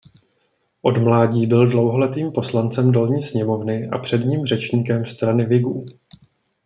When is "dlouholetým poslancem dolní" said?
1.69-3.23